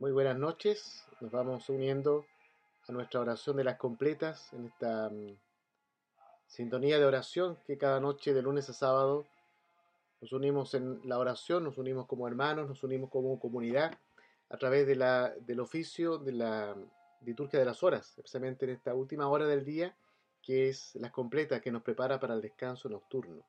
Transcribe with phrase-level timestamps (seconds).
[0.00, 1.04] Muy buenas noches.
[1.20, 2.24] Nos vamos uniendo
[2.88, 5.36] a nuestra oración de las completas en esta mm,
[6.46, 9.26] sintonía de oración que cada noche de lunes a sábado
[10.22, 13.92] nos unimos en la oración, nos unimos como hermanos, nos unimos como comunidad
[14.48, 16.74] a través del oficio de la
[17.20, 19.94] liturgia de las horas, especialmente en esta última hora del día
[20.40, 23.42] que es las completas que nos prepara para el descanso nocturno.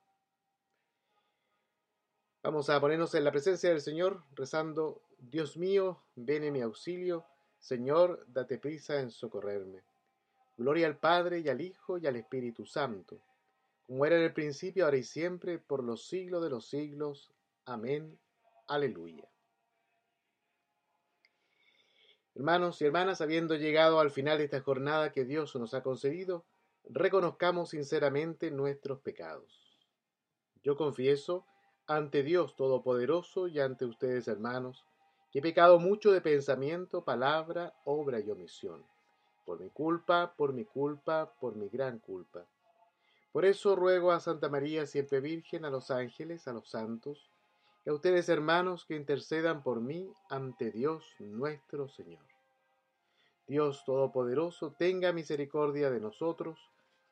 [2.42, 5.00] Vamos a ponernos en la presencia del Señor rezando
[5.30, 7.24] Dios mío, ven en mi auxilio,
[7.60, 9.84] Señor, date prisa en socorrerme.
[10.56, 13.22] Gloria al Padre y al Hijo y al Espíritu Santo,
[13.86, 17.32] como era en el principio, ahora y siempre, por los siglos de los siglos.
[17.64, 18.18] Amén.
[18.66, 19.30] Aleluya.
[22.34, 26.44] Hermanos y hermanas, habiendo llegado al final de esta jornada que Dios nos ha concedido,
[26.82, 29.78] reconozcamos sinceramente nuestros pecados.
[30.64, 31.46] Yo confieso
[31.86, 34.84] ante Dios Todopoderoso y ante ustedes, hermanos,
[35.32, 38.84] que he pecado mucho de pensamiento, palabra, obra y omisión.
[39.46, 42.44] Por mi culpa, por mi culpa, por mi gran culpa.
[43.32, 47.30] Por eso ruego a Santa María, siempre Virgen, a los ángeles, a los santos,
[47.84, 52.24] y a ustedes, hermanos, que intercedan por mí ante Dios nuestro Señor.
[53.46, 56.58] Dios Todopoderoso, tenga misericordia de nosotros,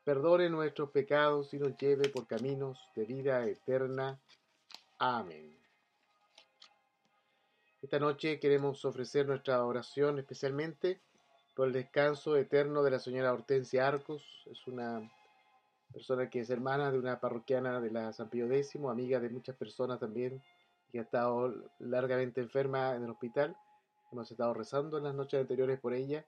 [0.05, 4.21] perdone nuestros pecados y nos lleve por caminos de vida eterna.
[4.99, 5.60] Amén.
[7.83, 11.01] Esta noche queremos ofrecer nuestra oración especialmente
[11.57, 14.23] por el descanso eterno de la señora Hortensia Arcos.
[14.51, 15.11] Es una
[15.91, 19.57] persona que es hermana de una parroquiana de la San Pío X, amiga de muchas
[19.57, 20.43] personas también,
[20.93, 23.57] que ha estado largamente enferma en el hospital.
[24.13, 26.27] Hemos estado rezando en las noches anteriores por ella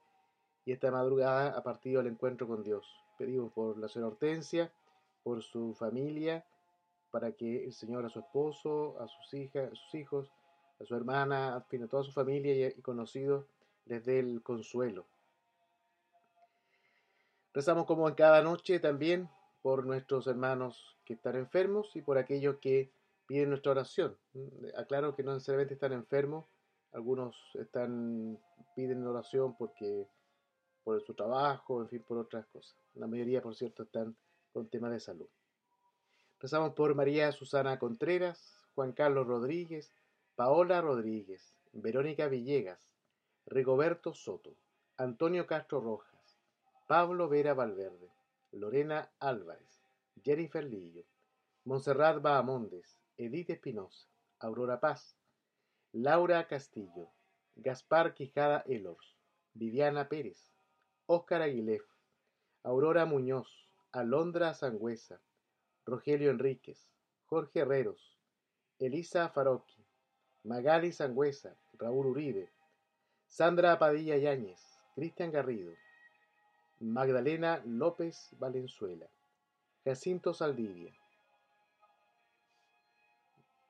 [0.64, 2.86] y esta madrugada ha partido al encuentro con Dios.
[3.18, 4.72] Pedimos por la señora Hortensia,
[5.22, 6.46] por su familia,
[7.10, 10.32] para que el Señor a su esposo, a sus hijas, a sus hijos,
[10.82, 13.46] a su hermana, a, fin, a toda su familia y, conocidos
[13.86, 15.06] les dé el consuelo.
[17.52, 19.28] Rezamos como en cada noche también
[19.60, 22.90] por nuestros hermanos que están enfermos y por aquellos que
[23.26, 24.16] piden nuestra oración.
[24.76, 26.46] Aclaro que no necesariamente están enfermos,
[26.92, 28.38] algunos están
[28.74, 30.08] piden oración porque
[30.84, 32.76] por su trabajo, en fin, por otras cosas.
[32.94, 34.16] La mayoría, por cierto, están
[34.52, 35.28] con temas de salud.
[36.40, 39.92] Rezamos por María Susana Contreras, Juan Carlos Rodríguez,
[40.34, 42.90] Paola Rodríguez, Verónica Villegas,
[43.44, 44.56] Rigoberto Soto,
[44.96, 46.38] Antonio Castro Rojas,
[46.88, 48.10] Pablo Vera Valverde,
[48.52, 49.82] Lorena Álvarez,
[50.24, 51.04] Jennifer Lillo,
[51.64, 55.16] Montserrat Bahamondes, Edith Espinosa, Aurora Paz,
[55.92, 57.10] Laura Castillo,
[57.56, 59.18] Gaspar Quijada Elors,
[59.52, 60.50] Viviana Pérez,
[61.04, 61.84] Óscar Aguilef,
[62.62, 65.20] Aurora Muñoz, Alondra Sangüesa,
[65.84, 66.90] Rogelio Enríquez,
[67.26, 68.18] Jorge Herreros,
[68.78, 69.81] Elisa Farocchi,
[70.44, 72.48] Magali Sangüesa, Raúl Uribe,
[73.28, 74.60] Sandra Padilla Yáñez,
[74.94, 75.72] Cristian Garrido,
[76.80, 79.06] Magdalena López Valenzuela,
[79.84, 80.92] Jacinto Saldivia,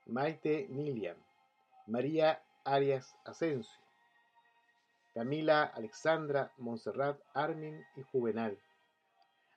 [0.07, 1.17] Maite Nilian,
[1.87, 3.79] María Arias Asensio,
[5.13, 8.59] Camila Alexandra Montserrat Armin y Juvenal,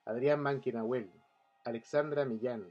[0.03, 1.09] Adrián Manquinahuel,
[1.63, 2.67] Alexandra Millán.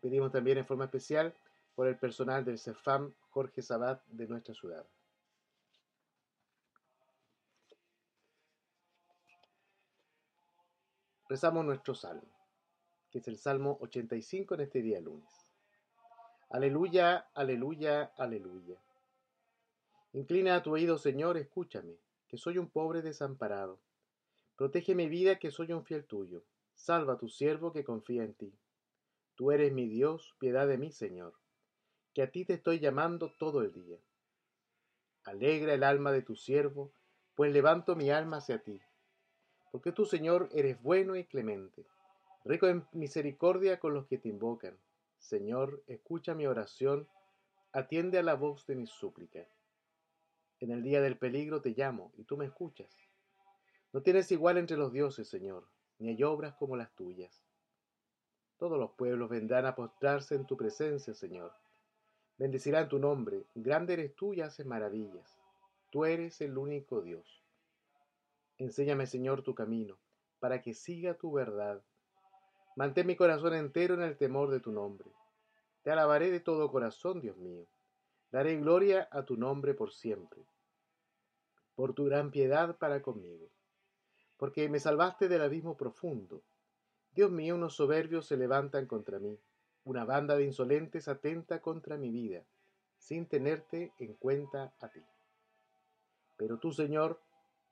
[0.00, 1.34] Pedimos también en forma especial
[1.74, 4.86] por el personal del CEFAM Jorge Sabat de nuestra ciudad.
[11.28, 12.30] Rezamos nuestro salmo,
[13.10, 15.28] que es el Salmo 85 en este día lunes.
[16.50, 18.78] Aleluya, aleluya, aleluya.
[20.12, 21.98] Inclina a tu oído, Señor, escúchame,
[22.28, 23.80] que soy un pobre desamparado.
[24.54, 26.44] Protege mi vida, que soy un fiel tuyo.
[26.74, 28.54] Salva a tu siervo que confía en ti.
[29.34, 31.34] Tú eres mi Dios, piedad de mí, Señor
[32.14, 33.98] que a ti te estoy llamando todo el día.
[35.24, 36.92] Alegra el alma de tu siervo,
[37.34, 38.80] pues levanto mi alma hacia ti.
[39.72, 41.84] Porque tú, Señor, eres bueno y clemente,
[42.44, 44.78] rico en misericordia con los que te invocan.
[45.18, 47.08] Señor, escucha mi oración,
[47.72, 49.44] atiende a la voz de mi súplica.
[50.60, 52.96] En el día del peligro te llamo y tú me escuchas.
[53.92, 55.66] No tienes igual entre los dioses, Señor,
[55.98, 57.42] ni hay obras como las tuyas.
[58.56, 61.63] Todos los pueblos vendrán a postrarse en tu presencia, Señor
[62.36, 63.46] Bendecirán tu nombre.
[63.54, 65.38] Grande eres tú y haces maravillas.
[65.90, 67.44] Tú eres el único Dios.
[68.58, 69.98] Enséñame, Señor, tu camino,
[70.40, 71.82] para que siga tu verdad.
[72.74, 75.08] Mantén mi corazón entero en el temor de tu nombre.
[75.82, 77.66] Te alabaré de todo corazón, Dios mío.
[78.32, 80.42] Daré gloria a tu nombre por siempre,
[81.76, 83.48] por tu gran piedad para conmigo.
[84.36, 86.42] Porque me salvaste del abismo profundo.
[87.12, 89.38] Dios mío, unos soberbios se levantan contra mí
[89.84, 92.42] una banda de insolentes atenta contra mi vida,
[92.98, 95.02] sin tenerte en cuenta a ti.
[96.36, 97.20] Pero tú, Señor,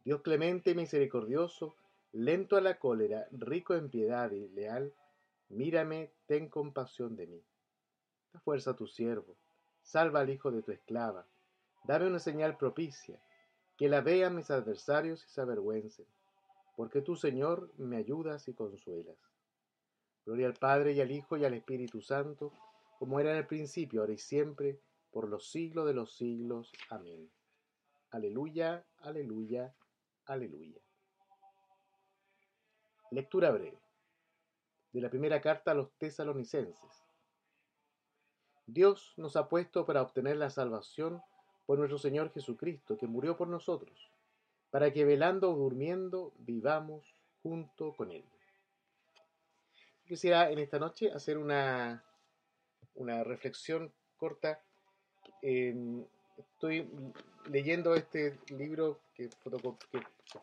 [0.05, 1.75] Dios clemente y misericordioso,
[2.13, 4.93] lento a la cólera, rico en piedad y leal,
[5.49, 7.43] mírame, ten compasión de mí.
[8.33, 9.37] Da fuerza a tu siervo,
[9.81, 11.27] salva al hijo de tu esclava,
[11.85, 13.21] dame una señal propicia,
[13.77, 16.07] que la vean mis adversarios y se avergüencen,
[16.77, 19.32] porque tú, Señor, me ayudas y consuelas.
[20.25, 22.53] Gloria al Padre y al Hijo y al Espíritu Santo,
[22.99, 24.81] como era en el principio, ahora y siempre,
[25.11, 26.73] por los siglos de los siglos.
[26.89, 27.31] Amén.
[28.11, 29.75] Aleluya, aleluya,
[30.27, 30.81] aleluya.
[33.11, 33.79] Lectura breve
[34.93, 37.05] de la primera carta a los tesalonicenses.
[38.67, 41.23] Dios nos ha puesto para obtener la salvación
[41.67, 44.11] por nuestro Señor Jesucristo, que murió por nosotros,
[44.71, 48.25] para que velando o durmiendo vivamos junto con Él.
[50.07, 52.05] Quisiera en esta noche hacer una,
[52.95, 54.61] una reflexión corta.
[55.41, 56.89] estoy
[57.51, 59.29] leyendo este libro que,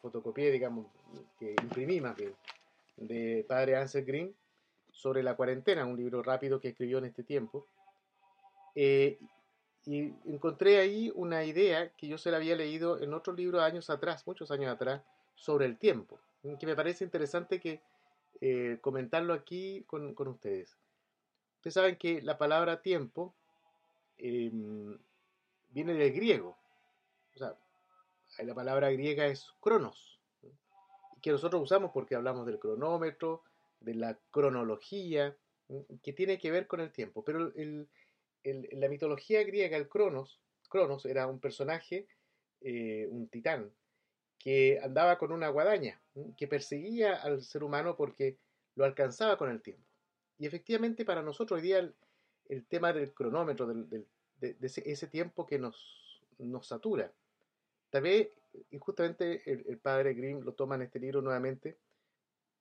[0.01, 0.87] fotocopié, digamos,
[1.37, 2.33] que imprimí más bien,
[2.97, 4.35] de padre Ansel Green,
[4.91, 7.65] sobre la cuarentena, un libro rápido que escribió en este tiempo.
[8.75, 9.17] Eh,
[9.85, 13.89] y encontré ahí una idea que yo se la había leído en otro libro años
[13.89, 15.01] atrás, muchos años atrás,
[15.35, 16.19] sobre el tiempo,
[16.59, 17.81] que me parece interesante que
[18.41, 20.77] eh, comentarlo aquí con, ustedes.
[21.57, 23.35] Ustedes saben que la palabra tiempo
[24.17, 24.97] em,
[25.69, 26.57] viene del griego.
[27.35, 27.57] O sea,
[28.39, 30.19] la palabra griega es cronos,
[31.21, 33.43] que nosotros usamos porque hablamos del cronómetro,
[33.79, 35.35] de la cronología,
[36.01, 37.23] que tiene que ver con el tiempo.
[37.23, 37.87] Pero en
[38.43, 40.39] la mitología griega, el Cronos,
[40.69, 42.07] Cronos era un personaje,
[42.61, 43.71] eh, un titán,
[44.39, 46.01] que andaba con una guadaña,
[46.37, 48.37] que perseguía al ser humano porque
[48.75, 49.85] lo alcanzaba con el tiempo.
[50.37, 51.79] Y efectivamente para nosotros hoy día
[52.47, 54.05] el, tema del cronómetro, de,
[54.61, 57.11] ese, tiempo que nos, nos satura.
[57.89, 58.29] Tal vez,
[58.71, 61.77] y justamente el, padre Grimm lo toma en este libro nuevamente,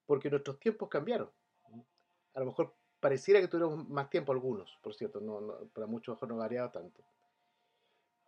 [0.05, 1.31] porque nuestros tiempos cambiaron.
[2.35, 6.29] A lo mejor pareciera que tuviéramos más tiempo algunos, por cierto, no, para muchos mejor
[6.29, 7.05] no variaba tanto.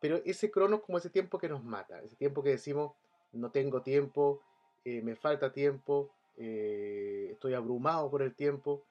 [0.00, 2.93] Pero ese cronos como ese tiempo que nos mata, ese tiempo que decimos,
[3.32, 4.43] no tengo tiempo,
[4.85, 8.85] eh, me falta tiempo, eh, estoy abrumado por el tiempo,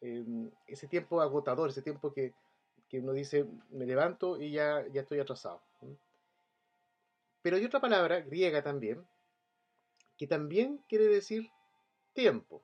[0.00, 2.34] em, ese tiempo agotador, ese tiempo que,
[2.92, 5.62] uno dice, me levanto y ya, ya estoy atrasado.
[7.42, 9.06] Pero hay otra palabra, griega también,
[10.18, 11.48] que también quiere decir
[12.12, 12.62] tiempo,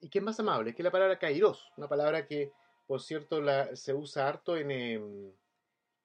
[0.00, 2.52] y que es más amable, que es la palabra kairos, una palabra que,
[2.86, 3.42] por cierto,
[3.76, 5.32] se usa harto en, em,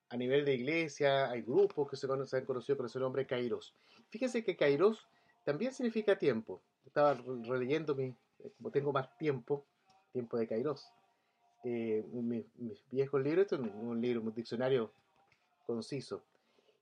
[0.09, 3.73] a nivel de iglesia, hay grupos que se, conocen, han conocido por ese nombre kairos.
[4.09, 5.07] Fíjense que kairos
[5.43, 6.61] también significa tiempo.
[6.85, 8.15] Estaba releyendo, mi,
[8.57, 9.65] como tengo más tiempo,
[10.11, 10.91] tiempo de kairos,
[11.63, 12.45] eh, mis,
[12.91, 14.91] esto es un, libro, un diccionario
[15.65, 16.23] conciso.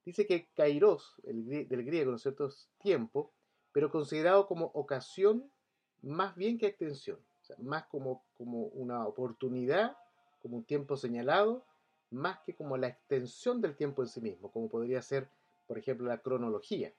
[0.05, 2.49] Dice que kairos, el, del griego, ¿no es cierto?,
[2.81, 3.31] tiempo,
[3.71, 5.49] pero considerado como ocasión
[6.01, 7.17] más bien que extensión.
[7.41, 9.97] O sea, más como, como una oportunidad,
[10.41, 11.65] como un tiempo señalado,
[12.11, 15.27] más que como la extensión del tiempo en sí mismo, como podría ser,
[15.73, 16.93] por ejemplo, la cronología.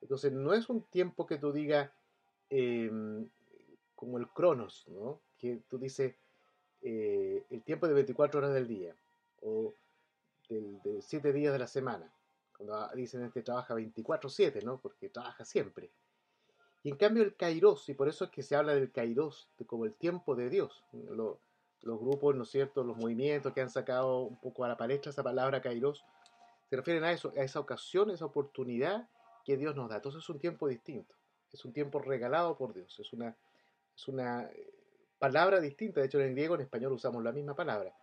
[0.00, 1.88] Entonces, no es un tiempo que tú digas
[2.50, 3.28] em,
[3.94, 5.20] como el cronos, ¿no?
[5.38, 6.16] que tú dices
[6.82, 8.96] eh, el tiempo de 24 horas del día
[9.40, 9.72] o
[10.48, 12.12] de 7 días de la semana.
[12.56, 14.80] Cuando dicen este trabaja 24-7, ¿no?
[14.80, 15.88] porque trabaja siempre.
[16.82, 19.84] Y en cambio el kairos, y por eso es que se habla del kairos como
[19.84, 20.82] el tiempo de Dios.
[20.92, 25.10] los grupos, ¿no es cierto?, los movimientos que han sacado un poco a la palestra
[25.10, 26.04] esa palabra kairos,
[26.68, 29.08] se refieren a eso, a esa ocasión, esa oportunidad
[29.44, 29.96] que Dios nos da.
[29.96, 31.14] Entonces es un tiempo distinto,
[31.52, 33.36] es un tiempo regalado por Dios, es una,
[33.94, 34.74] es una eh,
[35.18, 37.94] palabra distinta, de hecho en griego, en español usamos la misma palabra,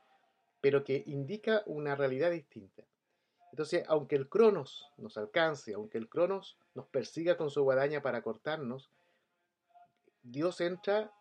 [0.61, 2.83] pero que indica una realidad distinta.
[3.51, 8.23] Entonces, aunque el Cronos nos alcance, aunque el Cronos nos persiga con su guadaña para
[8.23, 8.89] cortarnos,
[10.23, 11.11] Dios entra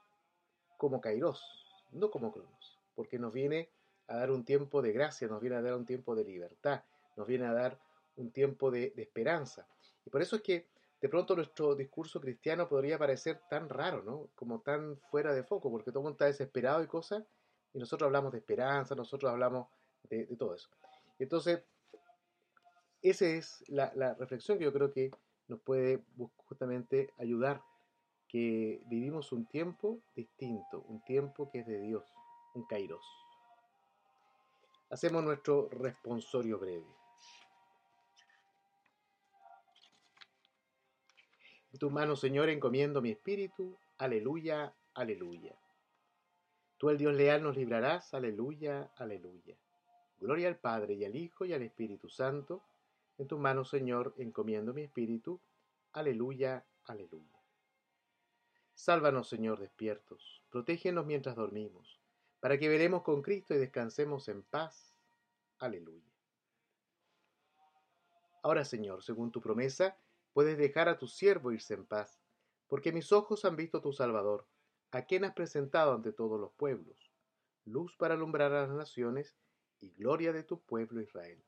[0.78, 1.44] como Kairos,
[1.90, 3.68] no como Cronos, porque nos viene
[4.06, 6.82] a dar un tiempo de gracia, nos viene a dar un tiempo de libertad,
[7.16, 7.78] nos viene a dar
[8.16, 9.66] un tiempo de, esperanza.
[10.04, 10.68] Y por eso es que
[11.00, 14.28] de pronto nuestro discurso cristiano podría parecer tan raro, ¿no?
[14.34, 17.24] Como tan fuera de foco, porque todo el mundo está desesperado y cosas,
[17.72, 19.68] y nosotros hablamos de esperanza, nosotros hablamos
[20.08, 20.68] de, todo eso.
[21.18, 21.64] Entonces,
[23.00, 25.10] esa es la, la, reflexión que yo creo que
[25.48, 26.04] nos puede
[26.36, 27.62] justamente ayudar,
[28.28, 32.04] que vivimos un tiempo distinto, un tiempo que es de Dios,
[32.54, 33.04] un kairos.
[34.90, 37.01] Hacemos nuestro responsorio breve.
[41.72, 43.78] En tu mano, Señor, encomiendo mi espíritu.
[43.98, 45.56] Aleluya, aleluya.
[46.76, 48.12] Tú, el Dios leal, nos librarás.
[48.12, 49.56] Aleluya, aleluya.
[50.18, 52.62] Gloria al Padre y al Hijo y al Espíritu Santo
[53.18, 55.40] En tus manos, Señor, encomiendo mi espíritu.
[55.92, 57.38] Aleluya, aleluya.
[58.74, 60.42] Sálvanos, Señor, despiertos.
[60.50, 62.00] Protégenos mientras dormimos,
[62.40, 64.94] para que veremos con Cristo y descansemos en paz.
[65.58, 66.12] Aleluya.
[68.42, 69.96] Ahora, Señor, según tu promesa,
[70.32, 72.20] puedes dejar a tu siervo irse en paz,
[72.68, 74.46] porque mis ojos han visto tu Salvador,
[74.90, 77.12] a quien has presentado ante todos los pueblos,
[77.64, 79.36] luz para alumbrar a las naciones
[79.80, 81.42] y gloria de tu pueblo Israel.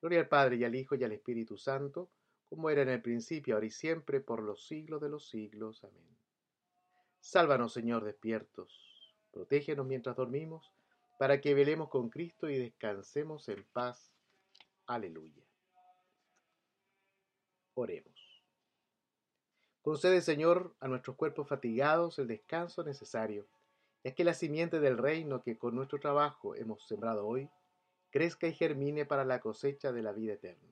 [0.00, 2.10] Gloria al Padre y al Hijo y al Espíritu Santo,
[2.48, 5.84] como era en el principio, ahora y siempre, por los siglos de los siglos.
[5.84, 6.16] Amén.
[7.20, 9.14] Sálvanos, Señor, despiertos.
[9.30, 10.72] Protégenos mientras dormimos,
[11.18, 14.10] para que velemos con Cristo y descansemos en paz.
[14.86, 15.49] Aleluya.
[17.74, 18.42] Oremos.
[19.82, 23.46] Concede, Señor, a nuestros cuerpos fatigados el descanso necesario,
[24.02, 27.48] es que la simiente del reino que con nuestro trabajo hemos sembrado hoy,
[28.10, 30.68] crezca y germine para la cosecha de la vida eterna.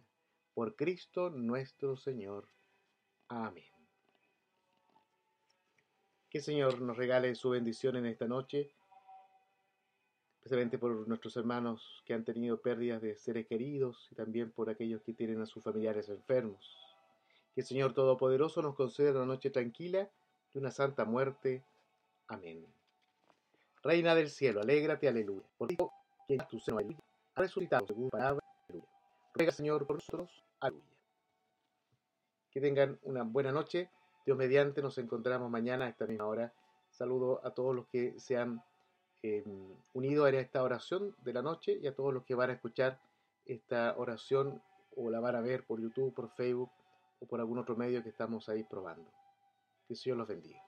[0.55, 2.49] Por Cristo nuestro Señor.
[3.29, 3.65] Amén.
[6.31, 8.71] Que el Señor nos regale su bendición en esta noche,
[10.79, 15.13] por nuestros hermanos que han tenido pérdidas de seres queridos y también por aquellos que
[15.13, 16.77] tienen a sus familiares enfermos.
[17.55, 20.09] Que el Señor Todopoderoso nos conceda una noche tranquila
[20.55, 21.63] y una santa muerte.
[22.29, 22.65] Amén.
[23.83, 25.47] Reina del cielo, alégrate, aleluya.
[25.57, 25.89] Por Dios,
[26.27, 26.99] que tu seno, aleluya,
[27.35, 28.89] ha resucitado según palabra, aleluya.
[29.35, 30.85] Ruega, Señor, por nosotros, aleluya.
[32.51, 33.91] Que tengan una buena noche.
[34.25, 36.53] Dios mediante, nos encontramos mañana a esta misma hora.
[36.91, 38.63] Saludo a todos los que se han
[39.23, 39.45] eh,
[39.93, 43.01] unido a esta oración de la noche y a todos los que van a escuchar
[43.47, 44.63] esta oración
[44.97, 46.71] o la van a ver por YouTube, por Facebook
[47.21, 49.11] o por algún otro medio que estamos ahí probando.
[49.87, 50.68] Que Señor los bendiga.